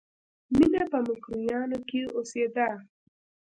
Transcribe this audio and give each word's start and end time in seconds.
مینه 0.55 0.83
په 0.91 0.97
مکروریانو 1.07 1.79
کې 1.89 2.01
اوسېده 2.15 2.67